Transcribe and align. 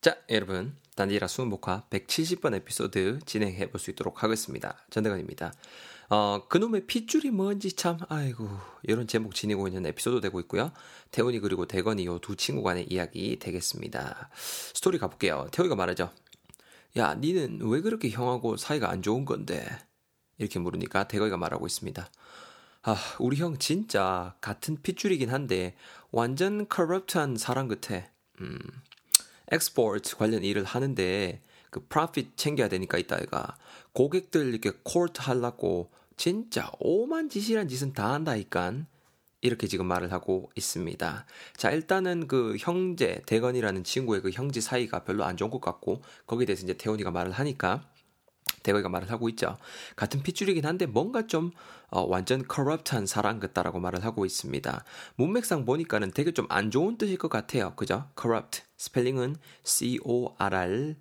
자, 0.00 0.16
여러분. 0.30 0.74
단지라 0.96 1.28
수목화 1.28 1.84
170번 1.90 2.54
에피소드 2.54 3.20
진행해 3.26 3.70
볼 3.70 3.78
수 3.78 3.90
있도록 3.90 4.22
하겠습니다. 4.22 4.76
전대건입니다. 4.90 5.52
어, 6.10 6.46
그놈의 6.48 6.86
핏줄이 6.86 7.30
뭔지 7.30 7.72
참, 7.72 7.98
아이고, 8.08 8.48
이런 8.82 9.06
제목 9.06 9.34
지니고 9.34 9.68
있는 9.68 9.86
에피소드 9.86 10.20
되고 10.20 10.40
있고요. 10.40 10.72
태훈이 11.10 11.38
그리고 11.40 11.66
대건이 11.66 12.04
요 12.06 12.18
두 12.18 12.34
친구 12.36 12.62
간의 12.62 12.86
이야기 12.90 13.38
되겠습니다. 13.38 14.30
스토리 14.74 14.98
가볼게요. 14.98 15.48
태훈이가 15.52 15.76
말하죠. 15.76 16.10
야, 16.96 17.14
니는 17.14 17.60
왜 17.62 17.80
그렇게 17.80 18.10
형하고 18.10 18.56
사이가 18.56 18.90
안 18.90 19.02
좋은 19.02 19.24
건데? 19.24 19.66
이렇게 20.38 20.58
물으니까 20.58 21.08
대건이가 21.08 21.36
말하고 21.36 21.66
있습니다. 21.66 22.08
아, 22.82 22.96
우리 23.18 23.36
형 23.36 23.58
진짜 23.58 24.34
같은 24.40 24.76
핏줄이긴 24.82 25.30
한데 25.30 25.76
완전 26.10 26.66
corrupt한 26.68 27.36
사람 27.36 27.68
같아. 27.68 28.02
음, 28.40 28.58
export 29.50 30.16
관련 30.16 30.44
일을 30.44 30.64
하는데 30.64 31.40
그 31.70 31.86
profit 31.88 32.36
챙겨야 32.36 32.68
되니까 32.68 32.98
이따가 32.98 33.56
고객들 33.92 34.48
이렇게 34.48 34.72
콜트 34.82 35.20
하려고 35.22 35.90
진짜 36.16 36.70
오만 36.78 37.28
짓이란 37.28 37.68
짓은 37.68 37.92
다 37.92 38.12
한다니깐 38.12 38.86
이렇게 39.40 39.66
지금 39.66 39.86
말을 39.86 40.12
하고 40.12 40.50
있습니다. 40.54 41.26
자, 41.56 41.70
일단은 41.70 42.28
그 42.28 42.56
형제, 42.58 43.22
대건이라는 43.26 43.84
친구의 43.84 44.20
그 44.20 44.30
형제 44.30 44.60
사이가 44.60 45.04
별로 45.04 45.24
안 45.24 45.36
좋은 45.36 45.50
것 45.50 45.60
같고, 45.60 46.02
거기에 46.26 46.44
대해서 46.46 46.64
이제 46.64 46.74
태훈이가 46.74 47.10
말을 47.10 47.32
하니까, 47.32 47.88
대건이가 48.62 48.88
말을 48.90 49.10
하고 49.10 49.28
있죠. 49.30 49.56
같은 49.96 50.22
핏줄이긴 50.22 50.66
한데 50.66 50.84
뭔가 50.86 51.26
좀 51.26 51.50
어, 51.88 52.02
완전 52.02 52.46
커럽트한 52.46 53.06
사람 53.06 53.40
같다라고 53.40 53.80
말을 53.80 54.04
하고 54.04 54.26
있습니다. 54.26 54.84
문맥상 55.16 55.64
보니까는 55.64 56.10
되게 56.12 56.32
좀 56.32 56.46
안 56.50 56.70
좋은 56.70 56.96
뜻일 56.98 57.16
것 57.18 57.28
같아요. 57.28 57.74
그죠? 57.76 58.08
corrupt. 58.20 58.62
스펠링은 58.76 59.36
C-O-R-R-U-P-T가 59.64 60.92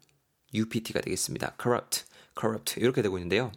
되겠습니다. 1.01 1.55
corrupt, 1.61 2.05
corrupt. 2.39 2.79
이렇게 2.79 3.01
되고 3.01 3.17
있는데요. 3.17 3.51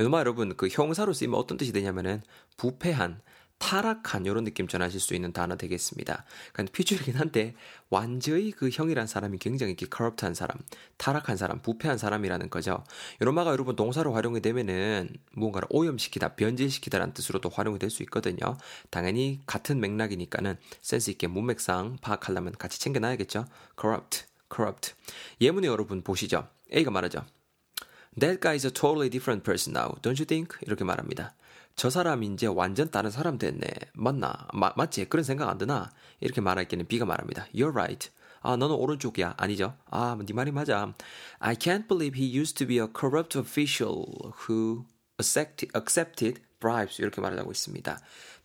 요마 0.00 0.20
여러분, 0.20 0.56
그 0.56 0.68
형사로 0.68 1.12
쓰이면 1.12 1.38
어떤 1.38 1.58
뜻이 1.58 1.72
되냐면은 1.72 2.22
부패한, 2.56 3.20
타락한 3.58 4.26
이런 4.26 4.44
느낌 4.44 4.68
전하실 4.68 5.00
수 5.00 5.14
있는 5.14 5.32
단어 5.32 5.56
되겠습니다. 5.56 6.24
그러니까 6.52 6.72
피줄이긴 6.72 7.14
한데 7.14 7.54
완전히 7.88 8.50
그 8.50 8.68
형이란 8.70 9.06
사람이 9.06 9.38
굉장히 9.38 9.72
이렇게 9.72 9.86
커럽트한 9.86 10.34
사람, 10.34 10.58
타락한 10.98 11.36
사람, 11.38 11.62
부패한 11.62 11.96
사람이라는 11.96 12.50
거죠. 12.50 12.84
이런 13.20 13.34
마가 13.34 13.52
여러분 13.52 13.74
동사로 13.74 14.12
활용이 14.12 14.40
되면은 14.42 15.08
무언가를 15.32 15.66
오염시키다, 15.70 16.34
변질시키다라는 16.34 17.14
뜻으로도 17.14 17.48
활용이 17.48 17.78
될 17.78 17.90
수 17.94 18.02
있거든요. 18.02 18.56
당연히 18.90 19.40
같은 19.46 19.80
맥락이니까는 19.80 20.56
센스 20.82 21.10
있게 21.10 21.28
문맥상 21.28 21.98
파악하려면 22.00 22.52
같이 22.58 22.80
챙겨놔야겠죠. 22.80 23.46
corrupt, 23.80 24.24
corrupt. 24.52 24.94
예문에 25.40 25.68
여러분 25.68 26.02
보시죠. 26.02 26.48
A가 26.74 26.90
말하죠. 26.90 27.24
That 28.18 28.40
guy 28.40 28.54
is 28.54 28.66
a 28.66 28.72
totally 28.72 29.08
different 29.08 29.44
person 29.44 29.76
now, 29.76 29.94
don't 30.02 30.18
you 30.18 30.26
think? 30.26 30.56
이렇게 30.62 30.84
말합니다. 30.84 31.34
저 31.76 31.90
사람이 31.90 32.26
이제 32.28 32.46
완전 32.46 32.90
다른 32.90 33.10
사람 33.10 33.36
됐네. 33.36 33.66
맞나? 33.94 34.46
마, 34.52 34.72
맞지? 34.76 35.06
그런 35.08 35.24
생각 35.24 35.48
안 35.48 35.58
드나? 35.58 35.90
이렇게 36.20 36.40
말할 36.40 36.68
때는 36.68 36.86
B가 36.86 37.04
말합니다. 37.04 37.46
You're 37.54 37.72
right. 37.72 38.10
아, 38.42 38.56
너는 38.56 38.76
오른쪽이야. 38.76 39.34
아니죠? 39.36 39.76
아, 39.90 40.16
네 40.24 40.32
말이 40.32 40.52
맞아. 40.52 40.94
I 41.40 41.56
can't 41.56 41.88
believe 41.88 42.20
he 42.20 42.38
used 42.38 42.56
to 42.58 42.66
be 42.66 42.78
a 42.78 42.86
corrupt 42.86 43.36
official 43.36 44.04
who 44.48 44.84
accepted 45.20 46.40
bribes. 46.60 47.02
이렇게 47.02 47.20
말을 47.20 47.38
하고 47.38 47.50
있습니다. 47.50 47.98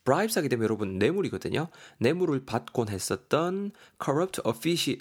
bribes 0.05 0.39
하게 0.39 0.47
되면 0.47 0.64
여러분 0.64 0.97
뇌물이거든요. 0.97 1.67
뇌물을 1.99 2.45
받곤 2.45 2.89
했었던 2.89 3.71
corrupt 4.03 4.41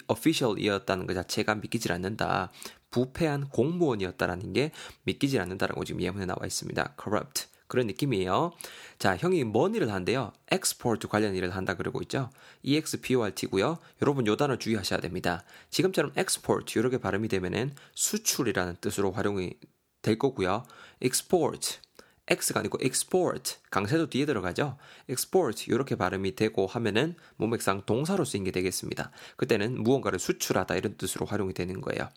official이었다는 0.07 1.07
것 1.07 1.13
자체가 1.15 1.55
믿기질 1.55 1.91
않는다. 1.93 2.51
부패한 2.91 3.49
공무원이었다라는 3.49 4.53
게 4.53 4.71
믿기질 5.03 5.41
않는다라고 5.41 5.83
지금 5.83 6.01
예문에 6.01 6.25
나와 6.27 6.45
있습니다. 6.45 6.95
corrupt. 7.01 7.48
그런 7.69 7.87
느낌이에요. 7.87 8.51
자, 8.97 9.15
형이 9.15 9.45
뭔 9.45 9.75
일을 9.75 9.93
한대요? 9.93 10.33
export 10.51 11.07
관련 11.07 11.35
일을 11.35 11.55
한다 11.55 11.75
그러고 11.75 12.01
있죠. 12.01 12.29
export고요. 12.65 13.77
여러분 14.01 14.27
요 14.27 14.35
단어 14.35 14.57
주의하셔야 14.57 14.99
됩니다. 14.99 15.45
지금처럼 15.69 16.11
export 16.17 16.77
이렇게 16.77 16.97
발음이 16.97 17.29
되면은 17.29 17.73
수출이라는 17.93 18.77
뜻으로 18.81 19.11
활용이 19.11 19.53
될 20.01 20.17
거고요. 20.17 20.65
export 21.01 21.79
X가 22.27 22.59
아니고 22.59 22.77
export 22.81 23.57
강세도 23.71 24.09
뒤에 24.09 24.25
들어가죠. 24.25 24.77
export 25.07 25.65
이렇게 25.71 25.95
발음이 25.95 26.35
되고 26.35 26.67
하면은 26.67 27.15
문맥상 27.37 27.83
동사로 27.85 28.25
쓰인 28.25 28.43
게 28.43 28.51
되겠습니다. 28.51 29.11
그때는 29.35 29.81
무언가를 29.81 30.19
수출하다 30.19 30.75
이런 30.75 30.97
뜻으로 30.97 31.25
활용이 31.25 31.53
되는 31.53 31.81
거예요. 31.81 32.09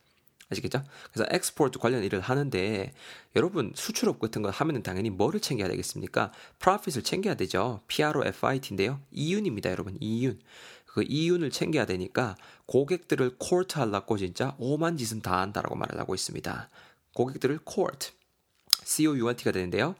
아시겠죠? 0.52 0.84
그래서 1.12 1.28
엑스포트 1.30 1.78
관련 1.78 2.04
일을 2.04 2.20
하는데 2.20 2.92
여러분 3.36 3.72
수출업 3.74 4.20
같은 4.20 4.42
거 4.42 4.50
하면은 4.50 4.82
당연히 4.82 5.10
뭐를 5.10 5.40
챙겨야 5.40 5.68
되겠습니까? 5.68 6.32
프로핏을 6.58 7.02
챙겨야 7.02 7.34
되죠. 7.34 7.80
PROFIT인데요. 7.88 9.00
이윤입니다, 9.10 9.70
여러분. 9.70 9.96
이윤. 10.00 10.40
그 10.86 11.02
이윤을 11.02 11.50
챙겨야 11.50 11.86
되니까 11.86 12.36
고객들을 12.66 13.36
코트 13.38 13.78
하려고 13.78 14.18
진짜 14.18 14.54
오만 14.58 14.96
짓은 14.96 15.22
다 15.22 15.40
한다라고 15.40 15.74
말을 15.74 15.98
하고 15.98 16.14
있습니다. 16.14 16.69
고객들을 17.14 17.60
코트. 17.64 18.10
COUNT가 18.84 19.52
되는데요. 19.52 19.94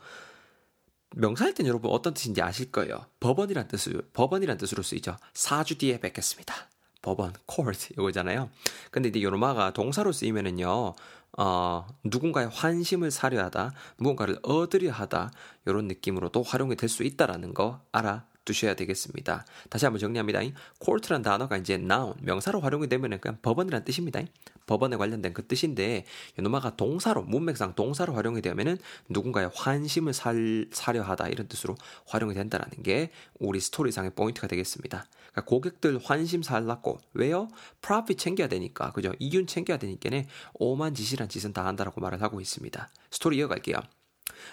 명사할 1.15 1.55
땐 1.55 1.67
여러분 1.67 1.91
어떤 1.91 2.15
뜻인지 2.15 2.43
아실 2.43 2.71
거예요. 2.71 3.07
법원이란 3.21 3.69
뜻으로, 3.69 4.03
법원이란 4.13 4.59
뜻으로 4.59 4.83
쓰이죠. 4.83 5.17
4주 5.35 5.79
뒤에 5.79 6.01
뵙겠습니다. 6.01 6.55
법원, 7.03 7.33
court 7.51 7.93
이거잖아요. 7.95 8.49
근데 8.91 9.09
이제 9.09 9.21
요로마가 9.23 9.73
동사로 9.73 10.13
쓰이면은요, 10.13 10.95
어, 11.39 11.87
누군가의 12.05 12.49
환심을 12.49 13.11
사려 13.11 13.43
하다, 13.45 13.73
무언가를 13.97 14.39
얻으려 14.43 14.93
하다, 14.93 15.33
이런 15.67 15.89
느낌으로도 15.89 16.43
활용이 16.43 16.77
될 16.77 16.89
수 16.89 17.03
있다라는 17.03 17.55
거 17.55 17.81
알아 17.93 18.25
두셔야 18.45 18.75
되겠습니다. 18.75 19.45
다시 19.71 19.87
한번 19.87 20.01
정리합니다. 20.01 20.41
court란 20.83 21.23
단어가 21.23 21.57
이제 21.57 21.75
noun, 21.75 22.15
명사로 22.21 22.61
활용이 22.61 22.89
되면 22.89 23.19
그냥 23.21 23.39
법원이란 23.43 23.85
뜻입니다. 23.85 24.21
법원에 24.67 24.97
관련된 24.97 25.33
그 25.33 25.47
뜻인데 25.47 26.05
요노마가 26.39 26.77
동사로 26.77 27.23
문맥상 27.23 27.75
동사로 27.75 28.15
활용이 28.15 28.43
되면은 28.43 28.79
누군가의 29.09 29.51
환심을 29.55 30.13
살, 30.13 30.67
사려 30.73 31.03
하다 31.03 31.29
이런 31.29 31.49
뜻으로 31.49 31.77
활용이 32.07 32.35
된다라는 32.35 32.83
게 32.83 33.11
우리 33.39 33.61
스토리상의 33.61 34.13
포인트가 34.15 34.47
되겠습니다. 34.47 35.05
그러니까 35.33 35.45
고객들 35.45 35.99
환심 36.03 36.43
살라고 36.43 37.01
왜요? 37.15 37.49
profit 37.81 38.19
챙겨야 38.19 38.49
되니까 38.49 38.93
그죠? 38.93 39.13
이윤 39.19 39.47
챙겨야 39.47 39.79
되니까는 39.79 40.27
오만 40.55 40.95
짓이란 40.95 41.29
짓은 41.29 41.53
다 41.53 41.67
한다라고 41.67 42.01
말을 42.01 42.23
하고 42.23 42.41
있습니다. 42.41 42.89
스토리 43.11 43.39
이어갈게요. 43.39 43.77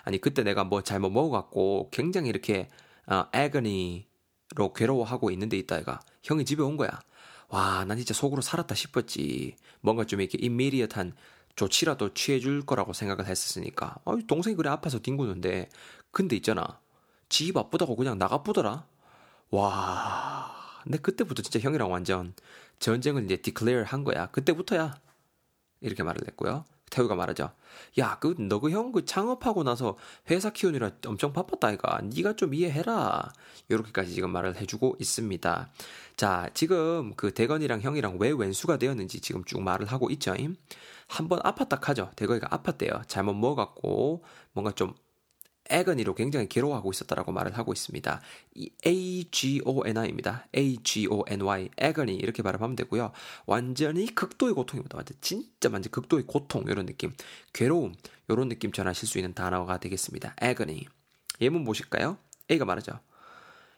아니 0.03 0.19
그때 0.19 0.44
내가 0.44 0.63
뭐 0.63 0.81
잘못 0.81 1.09
먹어갖고 1.09 1.89
굉장히 1.91 2.29
이렇게 2.29 2.69
어, 3.09 3.25
애거니로 3.34 4.74
괴로워하고 4.75 5.31
있는데 5.31 5.58
있다 5.58 5.80
애가 5.80 6.00
형이 6.24 6.46
집에 6.46 6.62
온 6.64 6.78
거야. 6.78 6.90
와, 7.50 7.84
난 7.86 7.97
진짜 7.97 8.14
속으로 8.14 8.42
살았다 8.42 8.75
싶었지. 8.75 9.56
뭔가 9.81 10.06
좀 10.06 10.22
이렇게 10.22 10.38
임미리엇한 10.40 11.16
조치라도 11.56 12.14
취해줄 12.14 12.66
거라고 12.66 12.94
생각을 12.94 13.25
했었으니까. 13.25 13.97
어, 14.06 14.16
동생이 14.28 14.56
그래 14.56 14.70
아파서 14.70 15.00
뒹구는데. 15.00 15.70
근데 16.12 16.36
있잖아. 16.36 16.80
지 17.28 17.52
바쁘다고 17.52 17.96
그냥 17.96 18.18
나가쁘더라. 18.18 18.86
와, 19.52 20.56
근데 20.84 21.00
그때부터 21.00 21.41
진짜 21.41 21.59
형이랑 21.59 21.91
완전 21.91 22.34
전쟁을 22.80 23.26
이제 23.26 23.38
디클레어 23.38 23.84
한 23.84 24.03
거야. 24.03 24.28
그때부터야. 24.28 24.96
이렇게 25.81 26.03
말을 26.03 26.22
했고요. 26.28 26.66
태우가 26.89 27.16
말하죠. 27.16 27.51
야, 28.00 28.17
그 28.19 28.35
너 28.39 28.59
그 28.59 28.72
형 28.72 28.91
그 28.91 29.05
창업하고 29.05 29.63
나서 29.63 29.97
회사 30.29 30.50
키우느라 30.51 30.91
엄청 31.05 31.33
바빴다 31.33 31.67
아이가. 31.69 32.01
네가 32.03 32.35
좀 32.35 32.53
이해해라. 32.53 33.31
이렇게까지 33.69 34.11
지금 34.13 34.31
말을 34.31 34.55
해주고 34.57 34.97
있습니다. 34.99 35.69
자, 36.17 36.49
지금 36.53 37.13
그 37.16 37.33
대건이랑 37.33 37.81
형이랑 37.81 38.17
왜 38.19 38.31
왼수가 38.31 38.78
되었는지 38.78 39.22
지금 39.22 39.44
쭉 39.45 39.61
말을 39.61 39.85
하고 39.87 40.09
있죠. 40.11 40.34
한번 41.08 41.40
아팠다 41.40 41.81
하죠. 41.84 42.11
대건이가 42.16 42.47
아팠대요. 42.49 43.08
잘못 43.08 43.34
먹었고 43.34 44.23
뭔가 44.53 44.72
좀 44.72 44.93
애건이로 45.69 46.16
굉장히 46.16 46.47
괴로워하고 46.47 46.91
있었다라고 46.91 47.31
말을 47.31 47.57
하고 47.57 47.73
있습니다. 47.73 48.21
이 48.55 48.69
A-G-O-N-I입니다. 48.85 50.47
A-G-O-N-Y, 50.55 51.69
애건이 51.77 52.16
이렇게 52.16 52.43
발음하면 52.43 52.75
되고요. 52.75 53.11
완전히 53.45 54.07
극도의 54.13 54.53
고통입니다. 54.53 54.97
완전 54.97 55.17
진짜 55.21 55.69
완전 55.71 55.91
극도의 55.91 56.23
고통 56.27 56.63
이런 56.67 56.85
느낌, 56.85 57.13
괴로움 57.53 57.93
이런 58.27 58.49
느낌 58.49 58.71
전하실 58.71 59.07
수 59.07 59.17
있는 59.17 59.33
단어가 59.33 59.79
되겠습니다. 59.79 60.35
agony. 60.41 60.85
예문 61.41 61.63
보실까요? 61.63 62.17
A가 62.51 62.66
말하죠. 62.66 62.99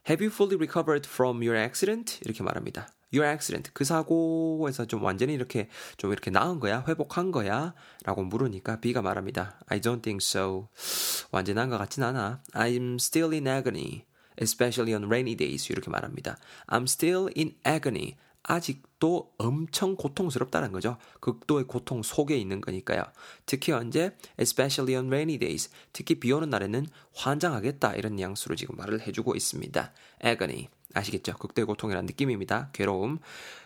Have 0.10 0.26
you 0.26 0.34
fully 0.34 0.56
recovered 0.56 1.08
from 1.08 1.38
your 1.38 1.58
accident? 1.58 2.20
이렇게 2.26 2.42
말합니다. 2.44 2.90
Your 3.14 3.30
accident 3.30 3.72
그 3.74 3.84
사고에서 3.84 4.86
좀 4.86 5.04
완전히 5.04 5.34
이렇게 5.34 5.70
좀 5.98 6.12
이렇게 6.12 6.32
나은 6.32 6.60
거야? 6.60 6.84
회복한 6.88 7.32
거야? 7.32 7.74
라고 8.04 8.24
물으니까 8.24 8.80
B가 8.80 9.02
말합니다. 9.02 9.60
I 9.68 9.80
don't 9.82 10.02
think 10.02 10.20
so. 10.22 10.70
완전 11.32 11.58
한 11.58 11.70
것 11.70 11.78
같진 11.78 12.04
않아. 12.04 12.42
I'm 12.54 12.96
still 12.96 13.32
in 13.34 13.48
agony 13.48 14.06
especially 14.42 14.94
on 14.94 15.06
rainy 15.06 15.36
days. 15.36 15.72
이렇게 15.72 15.90
말합니다. 15.90 16.38
I'm 16.68 16.84
still 16.84 17.30
in 17.38 17.56
agony. 17.68 18.16
아직도 18.44 19.34
엄청 19.38 19.96
고통스럽다는 19.96 20.72
거죠. 20.72 20.98
극도의 21.20 21.66
고통 21.66 22.02
속에 22.02 22.36
있는 22.38 22.60
거니까요. 22.60 23.04
특히 23.46 23.72
언제? 23.72 24.16
Especially 24.40 24.96
on 25.00 25.08
rainy 25.14 25.38
days. 25.38 25.70
특히 25.94 26.16
비 26.20 26.32
오는 26.32 26.50
날에는 26.50 26.88
환장하겠다. 27.14 27.94
이런 27.96 28.16
뉘앙스로 28.16 28.56
지금 28.56 28.76
말을 28.78 29.02
해주고 29.02 29.36
있습니다. 29.36 29.94
agony 30.26 30.70
아시겠죠? 30.94 31.34
극도의 31.34 31.66
고통이라는 31.66 32.06
느낌입니다. 32.08 32.70
괴로움. 32.74 33.20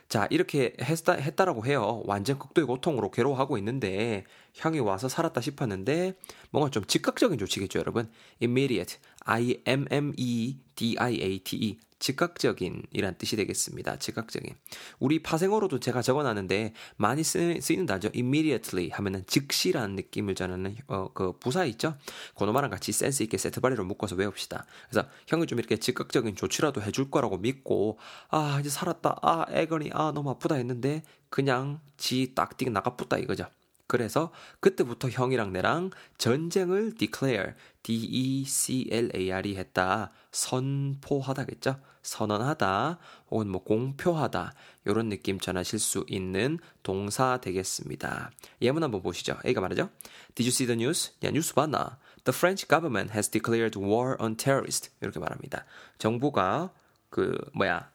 자, 0.08 0.28
이렇게 0.30 0.76
했다, 0.82 1.14
했다라고 1.14 1.66
해요. 1.66 2.04
완전 2.06 2.38
극도의 2.38 2.68
고통으로 2.68 3.10
괴로워하고 3.12 3.58
있는데, 3.58 4.24
형이 4.54 4.80
와서 4.80 5.10
살았다 5.10 5.42
싶었는데, 5.42 6.14
뭔가 6.52 6.70
좀 6.70 6.86
즉각적인 6.86 7.40
조치겠죠, 7.40 7.80
여러분? 7.80 8.12
immediate, 8.42 9.00
I-M-M-E-D-I-A-T-E. 9.26 10.60
즉각적인 12.00 12.84
이란 12.92 13.18
뜻이 13.18 13.36
되겠습니다. 13.36 13.98
즉각적인. 14.00 14.56
우리 15.00 15.24
파생어로도 15.24 15.80
제가 15.80 16.02
적어놨는데 16.02 16.74
많이 16.98 17.24
쓰, 17.24 17.60
쓰이는 17.62 17.86
단어 17.86 18.10
immediately 18.14 18.90
하면은 18.92 19.24
즉시라는 19.28 19.96
느낌을 19.96 20.36
전하는 20.36 20.76
어, 20.88 21.12
그 21.14 21.38
부사 21.40 21.66
있죠. 21.66 21.98
그놈아랑 22.38 22.70
같이 22.70 22.92
센스 22.92 23.24
있게 23.24 23.38
세트바리로 23.38 23.86
묶어서 23.86 24.16
외웁시다. 24.16 24.66
그래서 24.90 25.08
형이 25.28 25.48
좀 25.48 25.60
이렇게 25.60 25.78
즉각적인 25.78 26.36
조치라도 26.36 26.82
해줄 26.82 27.10
거라고 27.10 27.38
믿고 27.38 27.98
아 28.30 28.58
이제 28.60 28.70
살았다. 28.70 29.20
아 29.22 29.46
애거니 29.50 29.92
아 29.94 30.12
너무 30.14 30.30
아프다 30.32 30.56
했는데 30.56 31.04
그냥 31.30 31.80
지 31.98 32.34
딱띵 32.36 32.74
나가붙다 32.74 33.18
이거죠. 33.18 33.48
그래서 33.88 34.32
그때부터 34.60 35.10
형이랑 35.10 35.54
내랑 35.54 35.92
전쟁을 36.18 36.96
declare, 36.96 37.54
D-E-C-L-A-R-E 37.84 39.56
했다. 39.58 40.12
선포하다겠죠? 40.36 41.80
선언하다 42.02 43.00
혹은 43.32 43.48
뭐 43.48 43.64
공표하다 43.64 44.54
이런 44.86 45.10
느낌 45.10 45.40
전하실 45.40 45.80
수 45.80 46.06
있는 46.08 46.60
동사 46.84 47.40
되겠습니다. 47.40 48.32
예문 48.62 48.84
한번 48.84 49.02
보시죠. 49.02 49.38
A가 49.46 49.62
말하죠. 49.62 49.90
Did 50.36 50.44
you 50.44 50.50
see 50.50 50.68
the 50.68 50.80
news? 50.80 51.14
야 51.24 51.32
뉴스 51.32 51.54
봤나? 51.54 51.98
The 52.26 52.36
French 52.36 52.68
government 52.68 53.14
has 53.14 53.30
declared 53.30 53.80
war 53.80 54.18
on 54.20 54.36
terrorists. 54.36 54.92
이렇게 55.02 55.20
말합니다. 55.20 55.66
정부가 55.98 56.72
그 57.10 57.38
뭐야 57.54 57.90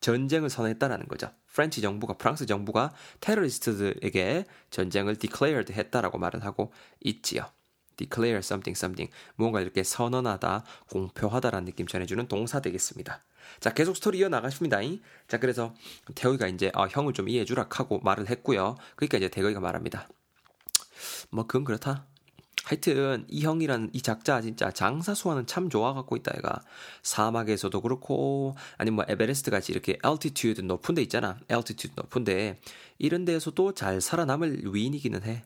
전쟁을 0.00 0.50
선언했다라는 0.50 1.08
거죠. 1.08 1.30
French 1.46 1.80
정부가 1.80 2.14
프랑스 2.14 2.46
정부가 2.46 2.92
테러리스트들에게 3.20 4.44
전쟁을 4.70 5.16
declared 5.16 5.72
했다라고 5.72 6.18
말을 6.18 6.44
하고 6.44 6.72
있지요. 7.00 7.50
Declare 7.98 8.38
something 8.38 8.78
something 8.78 9.12
무언가 9.36 9.60
이렇게 9.60 9.82
선언하다, 9.82 10.64
공표하다라는 10.90 11.66
느낌 11.66 11.86
전해주는 11.86 12.26
동사 12.28 12.60
되겠습니다. 12.60 13.22
자, 13.60 13.74
계속 13.74 13.96
스토리 13.96 14.18
이어나가십니다. 14.18 14.78
자, 15.26 15.38
그래서 15.38 15.74
태훈이가 16.14 16.48
이제 16.48 16.70
아, 16.74 16.84
형을 16.84 17.12
좀 17.12 17.28
이해해주라 17.28 17.66
하고 17.70 18.00
말을 18.00 18.30
했고요. 18.30 18.76
그러니까 18.96 19.18
이제 19.18 19.28
태훈이가 19.28 19.60
말합니다. 19.60 20.08
뭐 21.30 21.46
그건 21.46 21.64
그렇다. 21.64 22.06
하여튼 22.64 23.24
이 23.28 23.44
형이란 23.44 23.90
이 23.94 24.02
작자 24.02 24.42
진짜 24.42 24.70
장사 24.70 25.14
수완은 25.14 25.46
참 25.46 25.70
좋아 25.70 25.94
갖고 25.94 26.16
있다 26.16 26.32
얘가 26.36 26.60
사막에서도 27.02 27.80
그렇고 27.80 28.56
아니면 28.76 28.96
뭐 28.96 29.04
에베레스트 29.08 29.50
같이 29.50 29.72
이렇게 29.72 29.96
altitude 30.04 30.62
높은 30.66 30.94
데 30.94 31.00
있잖아 31.00 31.38
altitude 31.50 31.94
높은 31.96 32.24
데 32.24 32.60
이런 32.98 33.24
데에서도 33.24 33.72
잘 33.72 34.02
살아남을 34.02 34.64
위인이기는 34.74 35.22
해 35.22 35.44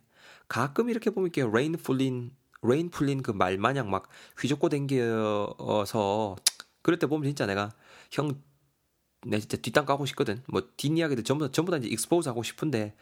가끔 0.49 0.91
이렇게 0.91 1.11
보면 1.11 1.31
이렇게 1.33 1.49
rein 1.57 1.73
풀린 1.75 2.33
rein 2.63 2.91
풀린 2.91 3.23
그 3.23 3.33
말 3.33 3.59
마냥 3.59 3.91
막 3.91 4.09
휘젓고 4.41 4.69
댕겨서 4.69 6.37
그럴 6.83 6.99
때 6.99 7.07
보면 7.07 7.25
진짜 7.29 7.47
내가 7.47 7.71
형 8.11 8.43
내 9.25 9.39
진짜 9.39 9.57
뒷땅 9.57 9.87
까고 9.87 10.07
싶거든 10.07 10.43
뭐 10.49 10.63
뒷이야기들 10.77 11.25
전부 11.25 11.47
다 11.47 11.53
전부 11.53 11.71
다 11.71 11.79
이제 11.79 11.89
expose 11.89 12.29
하고 12.29 12.43
싶은데 12.43 12.95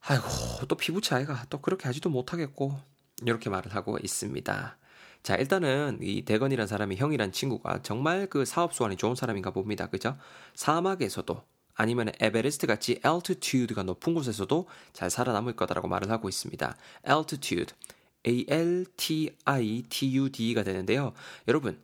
아이고 0.00 0.24
또 0.68 0.76
피붙이 0.76 1.14
아이가 1.14 1.44
또 1.50 1.60
그렇게 1.60 1.84
하지도 1.86 2.08
못하겠고 2.10 2.78
이렇게 3.22 3.50
말을 3.50 3.74
하고 3.74 3.98
있습니다. 4.02 4.76
자, 5.22 5.34
일단은 5.36 5.98
이 6.02 6.22
대건이란 6.24 6.66
사람이 6.66 6.96
형이란 6.96 7.32
친구가 7.32 7.82
정말 7.82 8.28
그 8.28 8.44
사업 8.44 8.72
수완이 8.74 8.96
좋은 8.96 9.16
사람인가 9.16 9.50
봅니다. 9.50 9.88
그죠? 9.88 10.16
사막에서도 10.54 11.42
아니면 11.74 12.12
에베레스트 12.20 12.66
같이 12.66 13.00
altitude가 13.04 13.82
높은 13.82 14.14
곳에서도 14.14 14.68
잘 14.92 15.10
살아남을 15.10 15.56
거다라고 15.56 15.88
말을 15.88 16.10
하고 16.10 16.28
있습니다. 16.28 16.76
altitude, 17.06 17.74
A-L-T-I-T-U-D가 18.26 19.34
되는데요. 20.64 21.12
여러분, 21.46 21.80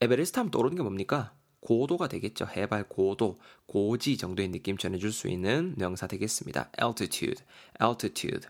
에베레스트 0.00 0.38
하면 0.38 0.50
떠오르는 0.50 0.76
게 0.76 0.82
뭡니까? 0.82 1.34
고도가 1.60 2.08
되겠죠. 2.08 2.46
해발 2.46 2.88
고도, 2.88 3.40
고지 3.66 4.16
정도의 4.16 4.48
느낌 4.48 4.76
전해줄 4.76 5.12
수 5.12 5.28
있는 5.28 5.74
명사 5.76 6.06
되겠습니다. 6.06 6.70
altitude, 6.80 7.44
altitude. 7.80 8.48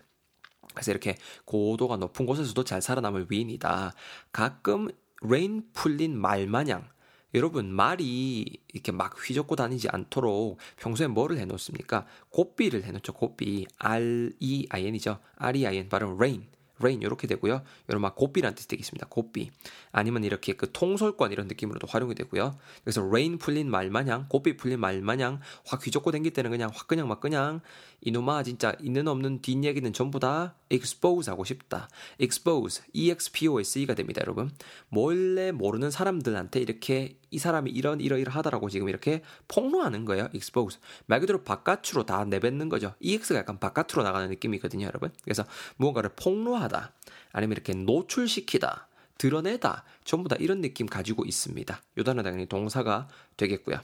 그래서 0.73 0.91
이렇게 0.91 1.17
고도가 1.45 1.97
높은 1.97 2.25
곳에서도 2.25 2.63
잘 2.63 2.81
살아남을 2.81 3.27
위인이다. 3.29 3.93
가끔 4.31 4.87
rein 5.21 5.67
풀린 5.73 6.17
말 6.17 6.47
마냥 6.47 6.87
여러분 7.33 7.71
말이 7.71 8.45
이렇게 8.73 8.91
막 8.91 9.15
휘젓고 9.17 9.55
다니지 9.55 9.89
않도록 9.89 10.57
평소에 10.77 11.07
뭐를 11.07 11.37
해놓습니까? 11.39 12.05
고삐를 12.29 12.83
해놓죠. 12.83 13.13
고삐 13.13 13.67
R 13.77 14.31
E 14.39 14.67
I 14.69 14.85
N이죠. 14.85 15.19
R 15.35 15.57
E 15.57 15.67
I 15.67 15.77
N 15.77 15.89
발음 15.89 16.15
rein 16.15 16.47
rein 16.79 17.01
이렇게 17.01 17.27
되고요. 17.27 17.61
여러분 17.89 18.01
막 18.01 18.15
고삐란 18.15 18.55
뜻이 18.55 18.67
되겠습니다. 18.67 19.07
고삐 19.09 19.51
아니면 19.91 20.23
이렇게 20.23 20.53
그 20.53 20.71
통솔권 20.71 21.31
이런 21.31 21.47
느낌으로도 21.47 21.87
활용이 21.87 22.15
되고요. 22.15 22.57
그래서 22.83 23.01
rein 23.05 23.37
풀린 23.37 23.69
말 23.69 23.89
마냥 23.89 24.25
고삐 24.29 24.57
풀린 24.57 24.79
말 24.79 25.01
마냥 25.01 25.39
확 25.65 25.85
휘젓고 25.85 26.11
댕길 26.11 26.33
때는 26.33 26.51
그냥 26.51 26.69
확 26.73 26.87
그냥 26.87 27.07
막 27.07 27.19
그냥 27.19 27.61
이놈아 28.01 28.43
진짜 28.43 28.73
있는 28.81 29.07
없는 29.07 29.41
뒷얘기는 29.41 29.91
전부 29.93 30.19
다 30.19 30.55
expose 30.71 31.29
하고 31.29 31.43
싶다. 31.43 31.89
expose, 32.19 32.83
expose가 32.93 33.95
됩니다, 33.95 34.21
여러분. 34.21 34.51
몰래 34.89 35.51
모르는 35.51 35.91
사람들한테 35.91 36.59
이렇게 36.59 37.17
이 37.31 37.37
사람이 37.37 37.71
이런 37.71 38.01
이러이러하다라고 38.01 38.69
지금 38.69 38.89
이렇게 38.89 39.23
폭로하는 39.47 40.05
거예요. 40.05 40.29
expose. 40.33 40.79
말 41.05 41.19
그대로 41.19 41.43
바깥으로 41.43 42.05
다 42.05 42.25
내뱉는 42.25 42.69
거죠. 42.69 42.93
ex가 43.01 43.39
약간 43.39 43.59
바깥으로 43.59 44.03
나가는 44.03 44.27
느낌이거든요, 44.29 44.85
여러분. 44.85 45.11
그래서 45.23 45.45
무언가를 45.77 46.11
폭로하다. 46.15 46.93
아니면 47.31 47.53
이렇게 47.53 47.73
노출시키다. 47.73 48.87
드러내다. 49.17 49.83
전부 50.05 50.29
다 50.29 50.35
이런 50.39 50.61
느낌 50.61 50.87
가지고 50.87 51.25
있습니다. 51.25 51.81
요 51.97 52.03
단어 52.03 52.23
당연히 52.23 52.47
동사가 52.47 53.07
되겠고요. 53.37 53.79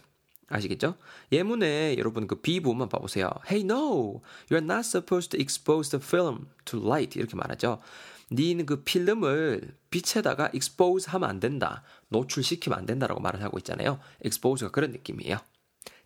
아시겠죠? 0.47 0.95
예문에 1.31 1.95
여러분 1.97 2.27
그 2.27 2.41
B 2.41 2.59
부분만 2.59 2.89
봐보세요. 2.89 3.29
Hey 3.49 3.63
no, 3.63 4.21
you're 4.49 4.63
not 4.63 4.85
supposed 4.85 5.31
to 5.31 5.39
expose 5.39 5.89
the 5.89 6.03
film 6.03 6.47
to 6.65 6.79
light 6.79 7.17
이렇게 7.17 7.35
말하죠. 7.35 7.81
니는 8.31 8.65
그 8.65 8.83
필름을 8.83 9.75
빛에다가 9.89 10.49
expose 10.53 11.09
하면 11.11 11.29
안 11.29 11.39
된다. 11.39 11.83
노출시키면 12.09 12.77
안 12.77 12.85
된다라고 12.85 13.21
말을 13.21 13.41
하고 13.43 13.57
있잖아요. 13.59 13.99
expose가 14.23 14.71
그런 14.71 14.91
느낌이에요. 14.91 15.37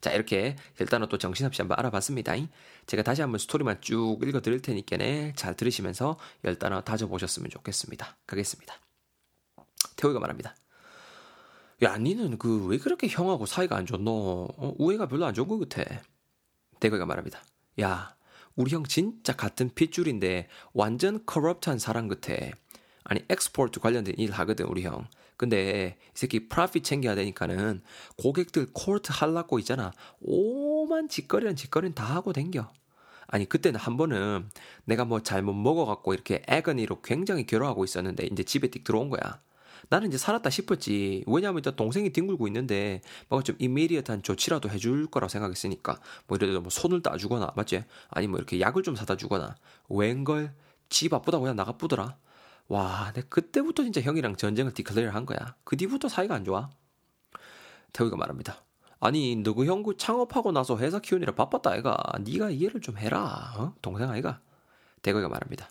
자, 0.01 0.11
이렇게 0.11 0.55
일단은 0.79 1.09
또 1.09 1.17
정신없이 1.17 1.61
한번 1.61 1.77
알아봤습니다. 1.79 2.33
제가 2.87 3.03
다시 3.03 3.21
한번 3.21 3.39
스토리만 3.39 3.81
쭉 3.81 4.19
읽어 4.23 4.41
드릴 4.41 4.61
테니까 4.61 4.97
잘 5.35 5.55
들으시면서 5.55 6.17
열 6.45 6.57
단어 6.57 6.81
다져 6.81 7.07
보셨으면 7.07 7.49
좋겠습니다. 7.49 8.17
가겠습니다. 8.25 8.75
태호가 9.95 10.19
말합니다. 10.19 10.55
야, 11.83 11.97
니는 11.97 12.37
그 12.37 12.65
왜 12.67 12.77
그렇게 12.77 13.07
형하고 13.07 13.45
사이가 13.45 13.75
안 13.75 13.85
좋노? 13.85 14.11
어, 14.57 14.73
우애가 14.77 15.07
별로 15.07 15.25
안 15.25 15.33
좋은 15.33 15.47
것 15.47 15.67
같아. 15.69 16.01
대건이가 16.79 17.05
말합니다. 17.05 17.41
야, 17.81 18.15
우리 18.55 18.71
형 18.73 18.83
진짜 18.83 19.33
같은 19.35 19.69
핏줄인데 19.73 20.47
완전 20.73 21.25
corrupt한 21.25 21.79
사람 21.79 22.07
같아. 22.07 22.33
아니 23.03 23.21
export 23.29 23.79
관련된 23.79 24.15
일 24.17 24.31
하거든 24.31 24.65
우리 24.67 24.83
형. 24.83 25.07
근데 25.37 25.97
이 25.99 26.11
새끼 26.13 26.49
profit 26.49 26.83
챙겨야 26.83 27.15
되니까는 27.15 27.81
고객들 28.17 28.67
코트 28.73 29.11
할라고 29.13 29.57
있잖아. 29.59 29.93
오만 30.19 31.07
짓거리란 31.07 31.55
짓거리는 31.55 31.95
다 31.95 32.03
하고 32.03 32.33
댕겨. 32.33 32.69
아니 33.27 33.47
그때는 33.47 33.79
한 33.79 33.95
번은 33.95 34.49
내가 34.83 35.05
뭐 35.05 35.21
잘못 35.23 35.53
먹어갖고 35.53 36.13
이렇게 36.13 36.43
agony로 36.47 37.01
굉장히 37.01 37.45
괴로워하고 37.45 37.85
있었는데 37.85 38.27
이제 38.31 38.43
집에 38.43 38.67
띡 38.67 38.83
들어온 38.83 39.09
거야. 39.09 39.39
나는 39.89 40.09
이제 40.09 40.17
살았다 40.17 40.49
싶었지. 40.49 41.23
왜냐하면 41.27 41.59
일단 41.59 41.75
동생이 41.75 42.11
뒹굴고 42.11 42.47
있는데 42.47 43.01
뭔가 43.29 43.43
좀 43.43 43.55
이미디어트한 43.59 44.23
조치라도 44.23 44.69
해줄 44.69 45.07
거라고 45.07 45.29
생각했으니까 45.29 45.99
뭐 46.27 46.37
예를 46.37 46.49
들어 46.49 46.61
뭐 46.61 46.69
손을 46.69 47.01
따주거나 47.01 47.53
맞지? 47.55 47.83
아니 48.09 48.27
뭐 48.27 48.37
이렇게 48.37 48.59
약을 48.59 48.83
좀 48.83 48.95
사다 48.95 49.15
주거나 49.15 49.55
웬걸 49.89 50.53
지 50.89 51.09
바쁘다고 51.09 51.43
그냥 51.43 51.55
나가쁘더라. 51.55 52.17
와, 52.67 53.11
내 53.13 53.21
그때부터 53.21 53.83
진짜 53.83 53.99
형이랑 54.01 54.35
전쟁을 54.35 54.73
디클레어 54.73 55.11
한 55.11 55.25
거야. 55.25 55.55
그 55.63 55.75
뒤부터 55.75 56.07
사이가 56.07 56.35
안 56.35 56.45
좋아. 56.45 56.69
태우이가 57.93 58.15
말합니다. 58.15 58.63
아니, 58.99 59.35
너그 59.37 59.65
형구 59.65 59.97
창업하고 59.97 60.51
나서 60.51 60.77
회사 60.77 60.99
키우느라 60.99 61.33
바빴다 61.33 61.71
아이가. 61.71 61.97
네가 62.21 62.51
이해를 62.51 62.81
좀 62.81 62.97
해라. 62.97 63.53
어? 63.57 63.73
동생 63.81 64.09
아이가. 64.09 64.41
대건이가 65.01 65.29
말합니다. 65.29 65.69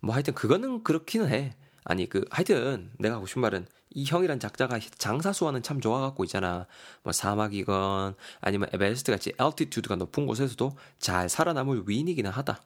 뭐 0.00 0.14
하여튼 0.14 0.34
그거는 0.34 0.82
그렇기는 0.82 1.28
해. 1.28 1.54
아니 1.88 2.06
그 2.08 2.24
하여튼 2.30 2.90
내가 2.98 3.16
하고 3.16 3.26
싶은 3.26 3.40
말은 3.42 3.66
이 3.90 4.04
형이란 4.04 4.38
작자가 4.40 4.78
장사 4.98 5.32
수완은 5.32 5.62
참 5.62 5.80
좋아갖고 5.80 6.22
있잖아. 6.24 6.66
뭐 7.02 7.12
사막이건 7.12 8.14
아니면 8.40 8.68
에베레스트 8.74 9.10
같이 9.10 9.32
altitude가 9.38 9.96
높은 9.96 10.26
곳에서도 10.26 10.76
잘 10.98 11.30
살아남을 11.30 11.84
위인이기는 11.86 12.30
하다. 12.30 12.60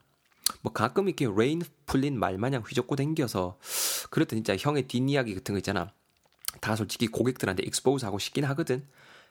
뭐 0.63 0.73
가끔 0.73 1.07
이렇게 1.09 1.29
rein 1.35 1.63
풀린 1.87 2.19
말 2.19 2.37
마냥 2.37 2.63
휘젓고 2.63 2.97
댕겨서 2.97 3.59
그랬더니 4.11 4.43
진짜 4.43 4.57
형의 4.59 4.89
뒷이야기 4.89 5.35
같은 5.37 5.55
거 5.55 5.59
있잖아. 5.59 5.93
다 6.61 6.75
솔직히 6.75 7.07
고객들한테 7.07 7.63
expose 7.63 8.05
하고 8.05 8.19
싶긴 8.19 8.45
하거든. 8.47 8.85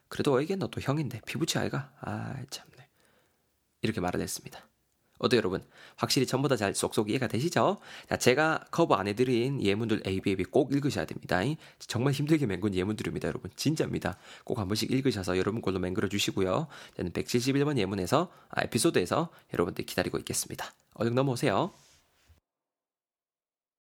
그래도 0.07 0.33
어이게 0.33 0.55
너 0.55 0.67
또 0.67 0.79
형인데 0.79 1.21
피붙이 1.25 1.59
아이가? 1.59 1.91
아 1.99 2.35
참네. 2.49 2.87
이렇게 3.81 3.99
말을 3.99 4.21
했습니다. 4.21 4.70
어때 5.21 5.37
여러분? 5.37 5.63
확실히 5.95 6.25
전보다 6.25 6.55
잘 6.55 6.73
쏙쏙 6.73 7.09
이해가 7.09 7.27
되시죠? 7.27 7.77
자, 8.09 8.17
제가 8.17 8.65
커버 8.71 8.95
안 8.95 9.07
해드린 9.07 9.61
예문들 9.61 10.01
A, 10.07 10.19
B, 10.19 10.31
A, 10.31 10.35
B 10.35 10.43
꼭 10.43 10.73
읽으셔야 10.73 11.05
됩니다. 11.05 11.39
정말 11.79 12.13
힘들게 12.13 12.45
맹근 12.47 12.73
예문들입니다, 12.73 13.27
여러분. 13.27 13.51
진짜입니다. 13.55 14.17
꼭 14.43 14.59
한 14.59 14.67
번씩 14.67 14.91
읽으셔서 14.91 15.37
여러분 15.37 15.61
걸로 15.61 15.79
맹글어 15.79 16.07
주시고요. 16.09 16.67
저는 16.97 17.11
171번 17.11 17.77
예문에서, 17.77 18.31
아, 18.49 18.63
에피소드에서 18.63 19.29
여러분들 19.53 19.85
기다리고 19.85 20.17
있겠습니다. 20.19 20.73
얼른 20.95 21.15
넘어오세요. 21.15 21.71